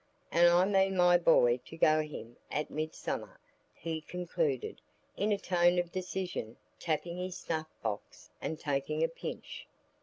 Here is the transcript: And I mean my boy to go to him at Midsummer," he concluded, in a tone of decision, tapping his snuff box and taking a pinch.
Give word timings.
And 0.31 0.47
I 0.49 0.65
mean 0.65 0.97
my 0.97 1.19
boy 1.19 1.59
to 1.65 1.77
go 1.77 2.01
to 2.01 2.07
him 2.07 2.35
at 2.49 2.71
Midsummer," 2.71 3.39
he 3.71 4.01
concluded, 4.01 4.81
in 5.15 5.31
a 5.31 5.37
tone 5.37 5.77
of 5.77 5.91
decision, 5.91 6.57
tapping 6.79 7.17
his 7.19 7.37
snuff 7.37 7.67
box 7.83 8.31
and 8.41 8.59
taking 8.59 9.03
a 9.03 9.07
pinch. 9.07 9.67